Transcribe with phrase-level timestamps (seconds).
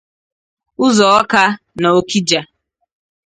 [0.85, 1.41] Uzoawka
[1.81, 2.41] na Okija